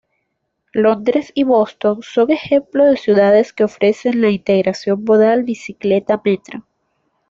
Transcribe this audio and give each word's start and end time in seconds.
Londres 0.73 1.31
y 1.35 1.43
Boston 1.43 1.99
son 2.01 2.31
ejemplo 2.31 2.85
de 2.85 2.97
ciudades 2.97 3.53
que 3.53 3.65
ofrecen 3.65 4.19
la 4.19 4.31
integración 4.31 5.03
modal 5.05 5.43
bicicleta-metro. 5.43 6.65